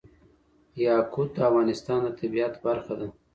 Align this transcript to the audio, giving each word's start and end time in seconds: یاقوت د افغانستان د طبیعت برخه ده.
یاقوت 0.85 1.29
د 1.33 1.37
افغانستان 1.49 1.99
د 2.03 2.07
طبیعت 2.19 2.53
برخه 2.65 2.93
ده. 2.99 3.07